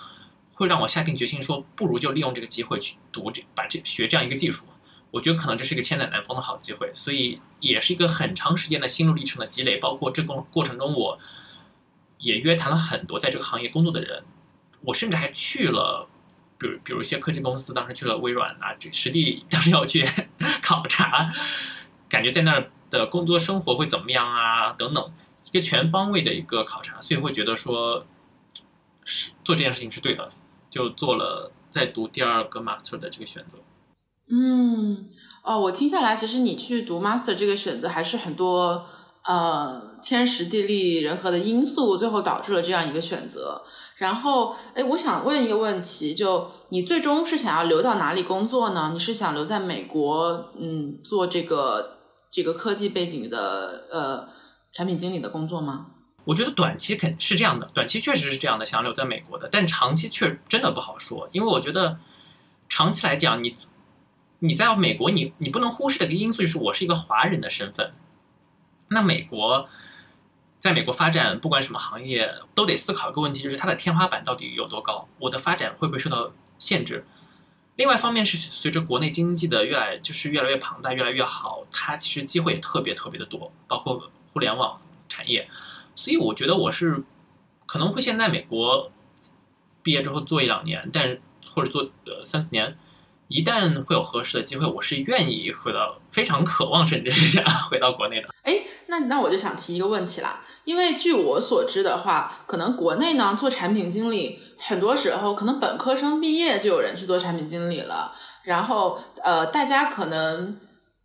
[0.58, 4.64] 会让我下定决心说，不如就利用这个机会去读这把这学这样一个技术。
[5.12, 9.78] 我觉得可能这是一个千载难逢的好机会，所以也是一个很长时间的心路历程的积累。
[9.78, 11.16] 包括这个过程中，我
[12.18, 14.24] 也约谈了很多在这个行业工作的人，
[14.82, 16.08] 我甚至还去了，
[16.58, 20.04] 比如比如一些科技公司，当时去了微软啊，这实地当时要去
[20.60, 21.32] 考察，
[22.08, 25.12] 感觉在那儿的工作生活会怎么样啊，等等，
[25.44, 28.04] 一个全方位的一个考察，所以会觉得说，
[29.04, 30.30] 是做这件事情是对的，
[30.78, 33.58] 就做了在读第二个 master 的这个选择。
[34.30, 35.08] 嗯，
[35.42, 38.84] 哦，我听下来，其实你去读 master 这个选择还是很多
[39.24, 43.60] 呃天时地利人和的因素，最后导致了这样一个选择。
[43.96, 48.90] 然后，哎，我想问一个问题，就你最终是想要留到哪里工作呢？
[48.92, 51.98] 你是想留在美国，嗯，做这个
[52.30, 54.28] 这个科技背景的呃
[54.72, 55.86] 产品经理的工作吗？
[56.28, 61.98] 我觉得短期肯是这样的，短期确实是这样的，想留在美国的，但长期却真的不好说，因为我觉得
[62.68, 63.56] 长期来讲，你。
[64.40, 67.92] 你在美国，你你不能忽视的一个因素就是我是一个华人的身份。
[68.86, 69.68] 那美国，
[70.60, 75.08] 在美国发展，不管什么行业，都得思考一个问题，就是它的天花板到底有多高？
[75.18, 77.04] 我的发展会不会受到限制？
[77.74, 85.48] 另外一方面是随着国内经济的越来就是越来越庞大、越来越好，它其实机会特别特别的多，包括互联网产业。
[85.98, 87.02] 所以我觉得我是
[87.66, 88.92] 可能会先在美国
[89.82, 91.20] 毕业之后做一两年，但是
[91.52, 92.78] 或者做呃三四年。
[93.26, 98.28] 一旦会有合适的机会，我是愿意回到，非常渴望甚至是想回到国内的。
[98.42, 98.54] 哎，
[98.86, 110.58] 那那我就想提一个问题啦，因为据我所知的话，可能国内呢做产品经理，很多时候可能本科生毕业就有人去做产品经理了，然后呃，大家可能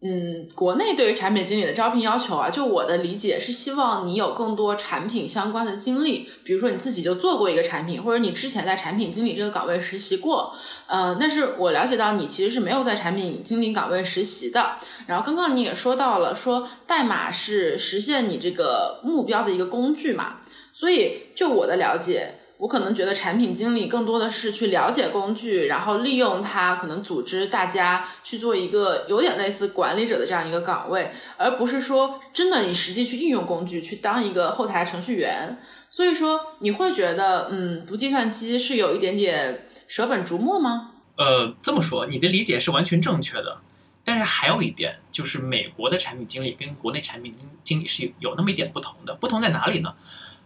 [0.06, 10.54] 嗯，国内对于产品经理的招聘要求啊，就我的理解是希望你有更多产品相关的经历，比如说你自己就做过一个产品，或者你之前在产品经理这个岗位实习过。
[10.88, 14.72] 呃，但是我了解到你其实是没有在产品经理岗位实习的。
[15.08, 20.42] 然后刚刚你也说到了，说代码是实现你这个目标的一个工具嘛，
[20.74, 22.40] 所以就我的了解。
[22.64, 35.58] 我可能觉得产品经理更多的是去了解工具，然后利用它，可能组织大家去做一个有点类似管理者的这样一个岗位，而不是说真的你实际去应用工具去当一个后台程序员。
[35.90, 40.92] 所以说你会觉得，嗯，读计算机是有一点点舍本逐末吗？
[41.18, 43.58] 呃，这么说你的理解是完全正确的，
[44.06, 49.94] 但是还有一点就是美国的产品经理跟国内产品经经理是有那么一点不同的，不同在哪里呢？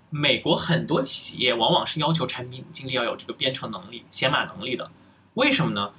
[0.10, 4.90] 美国很多企业往往是要求产品经理要有这个编程能力、写码能力的。
[5.34, 5.92] 为什么呢？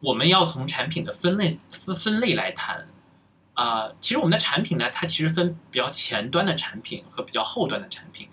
[0.00, 2.86] 我们要从产品的分类分分类来谈。
[3.52, 8.26] 啊，其实我们的产品呢，它其实分比较前端的产品和比较后端的产品。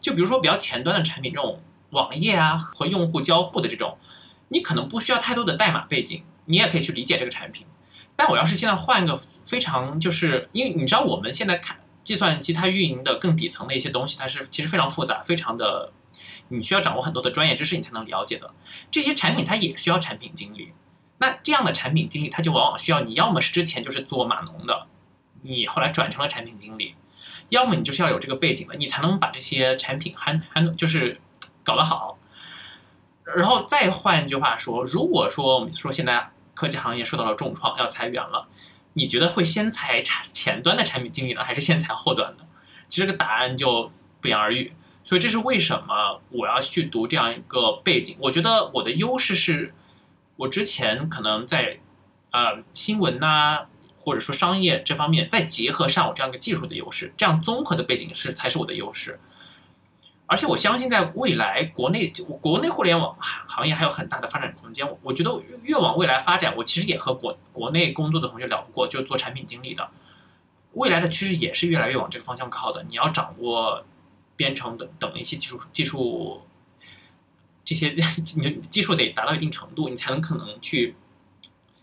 [0.00, 3.98] 就比如说比较前端的产品，这种网页啊和用户交互的这种，
[4.48, 7.66] 你可能不需要太多的代码背景，你也可以去理解这个产品。
[8.16, 11.76] 但我要是现在换一个非常，就是因为你知道我们现在看。
[12.04, 15.92] 计算机它运营的更底层的一些东西，它是其实非常复杂，非常的，
[16.48, 18.52] 你需要掌握很多的专业知识，你才能了解的。
[18.90, 20.72] 这些产品它也需要产品经理，
[21.18, 24.86] 那这样的产品经理，他就往往需要你要么是之前就是做码农的，
[25.42, 26.94] 你后来转成了产品经理，
[27.48, 31.20] 要么你就是要有这个背景的，你才能把这些产品还还就是
[31.62, 32.18] 搞得好。
[33.36, 38.48] 然后再换句话说，如果说我们说现在科技行业受到了重创，要裁员了。
[38.94, 42.44] 你觉得会先裁产前端的产品经理呢，还是先裁后端的？
[42.88, 44.72] 其实这个答案就不言而喻。
[45.04, 48.16] 所以这是为什么我要去读这样一个背景？
[48.20, 49.74] 我觉得我的优势是，
[50.36, 51.80] 我之前可能在
[52.30, 53.66] 呃新闻呐，
[53.98, 59.18] 或者说商业这方面，再结合上我这样一个技术的优势，这样综合的背景是才是我的优势。
[60.32, 64.88] 而且我相信，在未来国内国内互联网行业还有很大的发展空间。
[65.02, 65.30] 我觉得
[65.62, 69.86] 越往未来发展，我其实也和国国内工作的同学聊过，就做产品经理的，
[70.72, 72.82] 未来的趋势也是越来越往这个方向靠的。
[72.84, 73.84] 你要掌握
[74.34, 76.40] 编程等等一些技术技术，
[77.62, 80.94] 这些你技术得达到一定程度，你才能可能去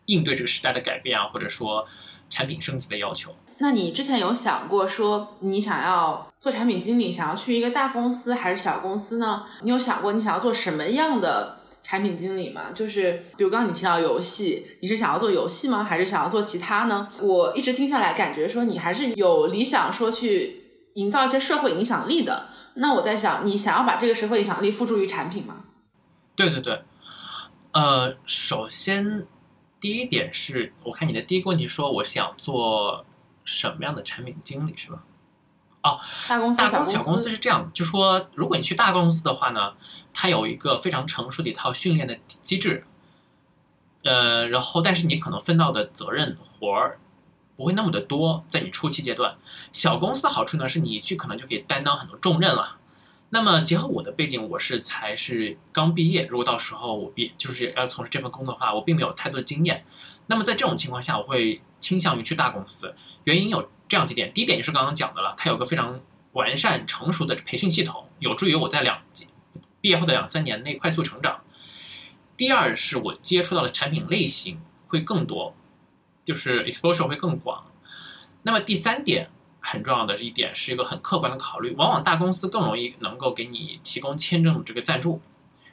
[0.07, 1.87] 应对这个时代的改变啊，或者说
[2.31, 3.35] 产品升级的要求。
[3.61, 9.45] 那你之前有想过说你想要做产品经理，想要去一个大公司还是小公司呢？
[9.63, 12.71] 你有想过你想要做什么样的产品经理吗？
[12.73, 15.83] 就是比如刚刚你提到游戏，你是想要做游戏吗？
[15.83, 17.09] 还是想要做其他呢？
[17.21, 22.45] 我一直听下来感觉说你还是有理想说去营造一些社会影响力的。
[22.75, 25.65] 那我在想，你想要把这个社会影响力付诸于产品吗？
[26.37, 26.81] 对对对，
[27.73, 29.27] 呃，首先
[29.81, 33.05] 第一点是我看你的第一个问题说我想做。
[33.49, 35.03] 什么样的产品经理是吧？
[35.81, 39.73] 哦，大公司、小公司是这样，就说如果你去大公司的话呢，
[40.13, 42.83] 它有一个非常成熟的一套训练的机制，
[44.03, 46.99] 呃，然后但是你可能分到的责任活儿
[47.55, 49.35] 不会那么的多，在你初期阶段。
[49.73, 52.75] 小公司的好处呢，是你一去可能就可以担当很多重任了。
[53.29, 59.85] 那么结合我的背景，我是才是刚毕业，如果到时候我毕就是要从事这份工作的话，我并没有太多的经验。
[60.27, 62.93] 那么在这种情况下，我会倾向于去大公司。
[63.29, 68.99] 原因有这样几点，第一点就是刚刚讲的了，它有个非常完善成熟的培训系统，有助于我在两
[69.79, 71.39] 毕业后的两三年内快速成长。
[72.35, 75.55] 第二是我接触到的产品类型会更多，
[76.23, 77.63] 就是 exposure 会更广。
[78.41, 85.21] 那么第三点很重要的一点是一个很客观的考虑，往往大公司更容易能够给你提供签证这个赞助，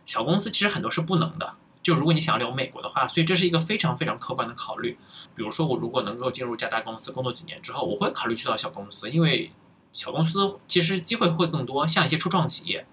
[0.04, 1.54] 小公司其实很多是不能的。
[1.82, 4.98] 就如果你想要留美国的话，所以这是一个非常非常客观的考虑。
[5.36, 9.52] 比如说，我如果能够进入加大公司工作几年之后，我会考虑去到小公司，因为
[9.92, 11.86] 小公司其实机会会更多。
[11.86, 12.86] 像一些初创企业，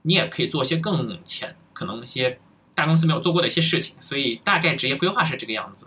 [0.00, 2.40] 你也可以做一些更浅，可能一些
[2.74, 3.94] 大公司没有做过的一些事情。
[4.00, 5.86] 所以大概职业规划是这个样子。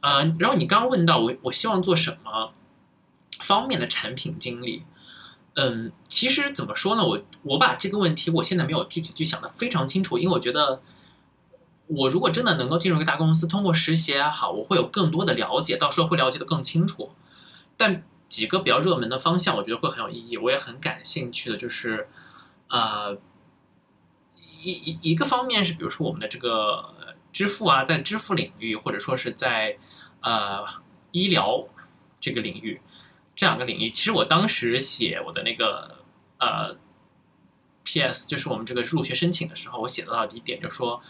[0.00, 2.52] 呃，然后你刚刚问到我，我希望做什么
[3.40, 4.82] 方面的产品经理？
[5.54, 7.06] 嗯，其实怎么说呢？
[7.06, 10.82] 我我把这个问题，我现在没有具体去想的非常清楚，因为我觉得。
[11.94, 17.12] 我如果真的能够进入一个大公司，通过实习也好，我会有更多的了解，到时候会了解的更清楚。
[17.76, 22.08] 但几个比较热门的方向，我觉得会很有意义，我也很感兴趣的，就是，
[22.68, 23.18] 呃，
[24.62, 26.94] 一一一个方面是，比如说我们的这个
[27.32, 29.76] 支付啊，在支付领域，或者说是在
[30.22, 30.64] 呃
[31.10, 31.66] 医疗
[32.20, 32.80] 这个领域，
[33.36, 35.98] 这两个领域，其实我当时写我的那个
[36.38, 36.76] 呃
[37.84, 38.26] P.S.
[38.26, 41.02] 就是我们这个入学申请的时候，我写到的一点就是说。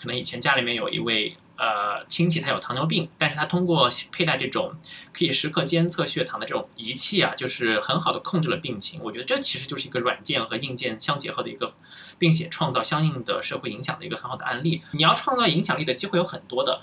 [0.00, 4.72] 可能以前家里面有一位呃亲戚，他有糖尿病，但是他通过佩戴这种
[5.12, 9.00] 可以时刻监测血糖的这种仪器啊，就是很好的控制了病情。
[9.02, 11.74] 我觉得这其实就是一个软件和硬件相结合的一个，
[12.18, 14.82] 并且创造相应的社会影响的一个很好的案例。
[14.92, 16.80] 你要创造影响力的机会有很多的。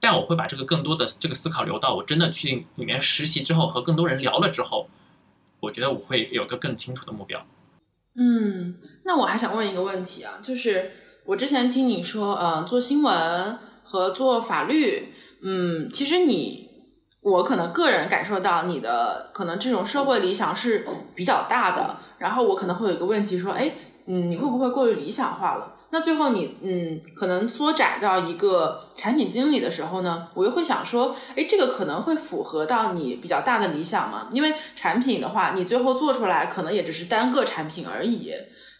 [0.00, 4.86] 但我会把这个更多的这个思考留到我真的去里面实习之后，和更多人聊了之后，
[5.60, 7.46] 我觉得我会有个更清楚的目标。
[8.14, 10.92] 嗯，那我还想问一个问题啊，就是
[11.26, 16.68] 我之前听你说，呃，做新闻和做法律，嗯，其实你
[17.22, 23.72] 我可能个人感受到你的可能这种社会理想是比较大的，然后我可能会有一个问题说，哎，
[24.06, 25.74] 嗯，你会不会过于理想化了？
[25.88, 34.28] 那最后你嗯，可能缩窄到一个产品经理的时候呢，我又会想说，哎，这个可能会符合到你比较大的理想吗？
[34.30, 38.30] 因为产品的话，你最后做出来可能也只是单个产品而已，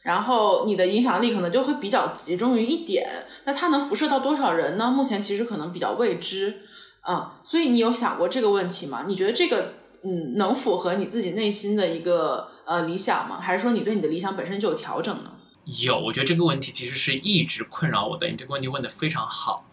[0.05, 4.91] 然后你的影响力可能就会比较集中于一点，那它能辐射到多少人呢？
[4.91, 6.61] 目前其实可能比较未知，
[7.09, 9.07] 嗯，所以你有想过这个问题吗？
[9.09, 13.41] 你觉得这个嗯，能符合你自己内心的一个呃理想吗？
[13.41, 15.33] 还是说你对你的理想本身就有调整呢？
[15.65, 18.29] 有，我觉得这个问题其实是一直困扰我的。
[18.29, 19.65] 你这个问题问的非常好。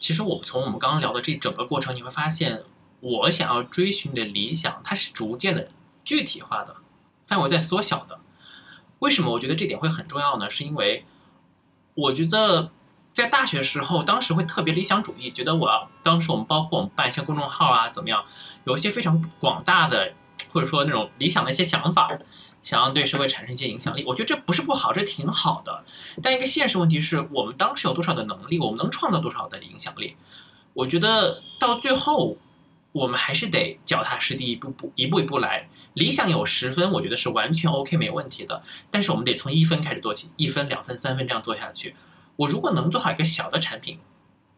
[0.00, 2.64] 其实我从我们刚刚聊的这整个过程，你会发现，
[2.98, 5.68] 我想要追寻的理想，它是逐渐的
[6.02, 6.74] 具体化的，
[7.28, 8.18] 范围在缩小的。
[9.00, 10.50] 为什么我觉得这点会很重要呢？
[10.50, 11.04] 是因为
[11.94, 12.70] 我觉得
[13.12, 18.24] 在大学时候，当时会特别理想主义，觉得我当时我们包括我们办一些公众号啊，怎么样，
[18.64, 20.12] 有一些非常广大的
[20.52, 22.08] 或者说那种理想的一些想法。
[22.62, 25.82] 想要对社会产生一些影响力，我觉得这不是不好，这挺好的。
[26.22, 30.14] 但一个现实问题是我们当时有多少的能力，我们能创造多少的影响力？
[30.74, 32.36] 我觉得到最后，
[32.92, 35.68] 我们还是得脚踏实地，一步步、一步一步来。
[35.94, 38.62] 理想有十分，我觉得是完全 OK 没问题的。
[38.90, 41.94] 但是我们得从一分开始做起，一分、两分、三分这样做下去。
[42.36, 43.98] 我如果能做好一个小的产品，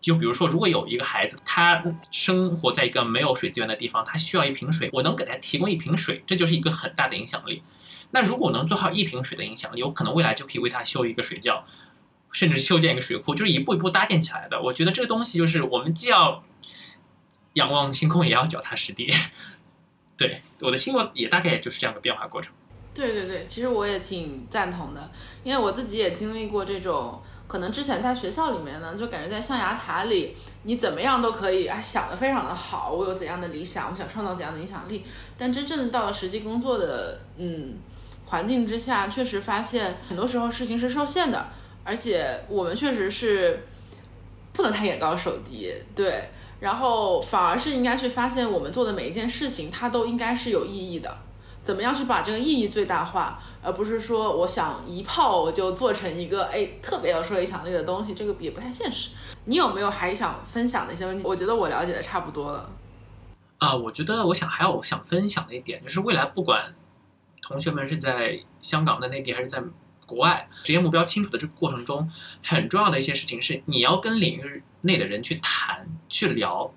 [0.01, 7.63] 就比如说，如果有一个孩子，他生活在一个没有水资源的地方，他需要一瓶水，我能给他提供一瓶水，这就是一个很大的影响力。
[8.11, 11.65] 那如果能做好一瓶水的影响力，有可能未来就可以为他修一个水窖，
[12.33, 14.61] 甚至修建一个水库，就是一步一步搭建起来的。
[14.61, 16.45] 我觉得这个东西就是我们既要
[17.55, 19.13] 仰望星空，也要脚踏实地。
[20.17, 22.53] 对，我的心路也大概就是这样的变化过程。
[22.95, 25.11] 对对对，其实我也挺赞同的，
[25.43, 35.05] 因为我自己也经历过这种，可能之前在学校里面呢，就感觉在象牙塔里，你怎么样都可以，哎，想的非常的好，我有怎样的理想，我想创造怎样的影响力，
[35.39, 37.75] 但真正的到了实际工作的，嗯。
[38.25, 41.49] 环境之下，确实发现很多时候事情是受限的，
[41.85, 43.67] 而且我们确实是
[44.55, 46.31] 不能太眼高手低，对，
[46.63, 51.19] 然后反而是应该去发现我们做的每一件事情，它都应该是有意义的，
[51.61, 59.11] 怎么样去把这个意义最大化，而不是说我想一炮我就做成一个哎特别有社会影响力的东西，这个也不太现实。
[59.47, 61.25] 你有没有还想分享的一些问题？
[61.27, 62.71] 我觉得我了解的差不多了。
[63.59, 66.73] 啊，我觉得我想还有想分享的一点就是未来不管。
[67.43, 69.61] 同学们是在香港、在内地还是在
[70.13, 70.47] 国外？
[70.63, 72.11] 职业目标清楚的这个过程中，
[72.45, 76.71] 很重要的一些事情是，你要跟领域内的人去谈、去聊，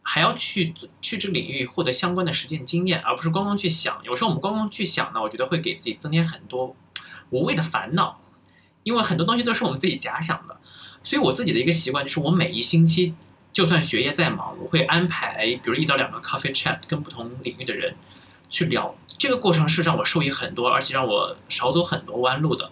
[0.00, 0.72] 还要去
[1.02, 4.00] 去这个领域获得相关的实践经验，而不是光光去想。
[4.04, 6.74] 有时候我们光光去想呢，我觉得会给自己增添很多
[7.28, 8.18] 无谓的烦恼，
[8.82, 10.56] 因为很多东西都是我们自己假想的。
[11.04, 13.14] 所以我自己的一个习惯就是，我每一星期，
[13.52, 17.94] 就算学业再忙，我会安排，比如一到两个 coffee chat，跟不同领域的人。
[18.50, 22.70] 去聊这个过程是让我受益很多，而且让我少走很多弯路的。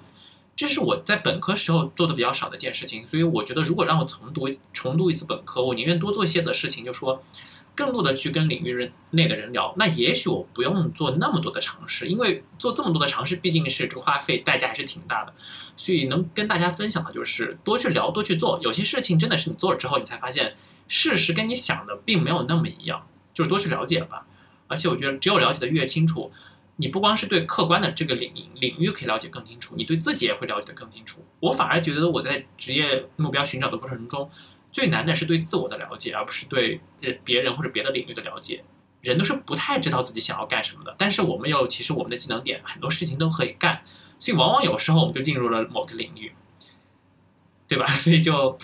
[0.57, 7.23] 这是我在本科时候做的比较少的一件事情，所以我觉得如果让我重读重读一次本科，我宁愿多做一些的事情，就说
[7.77, 9.73] 更多的去跟领域人内的人聊。
[9.77, 15.33] 那也许我不用做那么多的尝试，因为做这么多的尝试毕竟是这个花费代价还是挺大的。
[15.77, 18.59] 所以能跟大家分享的就是多去聊，多去做。
[18.61, 20.57] 有些事情真的是你做了之后，你才发现
[20.89, 24.27] 事实跟你想的并没有那么一样，就是多去了解吧。
[24.69, 26.31] 而且我觉得，只有了解的越清楚，
[26.77, 31.25] 你不光是对客观的这个领领域可以了解更清楚，你对自己也会了解的更清楚。
[31.41, 34.31] 我反而觉得我在职业目标寻找的过程中，
[34.71, 36.81] 最难的是对自我的了解，而不是对
[37.25, 38.63] 别人或者别的领域的了解。
[39.01, 43.83] 人都是不太知道自己想要干什么的，但是我们又其实我们的技能点很多事情都可以干，
[44.21, 46.33] 所以往往有时候我们就进入了某个领域，
[47.67, 47.87] 对吧？
[47.97, 48.57] 所以就。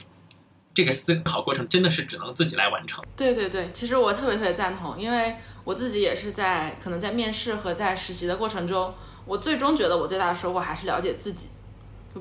[0.77, 3.05] 这个思考过程真的是只能自己来完成。
[3.17, 8.95] 对对对，其实我特别特别赞同，因为我自己也是在可能在面试和在实习的过程中，
[9.25, 11.49] 我最终觉得我最大的收获还是了解自己，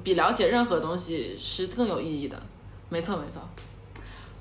[0.04, 2.42] 比了解任何东西是更有意义的。
[2.90, 3.42] 没错没错。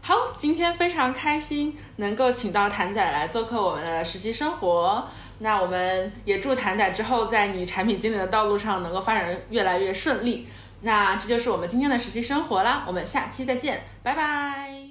[0.01, 5.07] 好，今天非常开心能够请到谭仔来做客我们的实习生活，
[5.39, 10.47] 那我们也祝谭仔之后在你产品经理的道路上能够发展越来越顺利。
[10.81, 14.82] 那这就是我们今天的实习生活啦，我们下期再见，拜拜。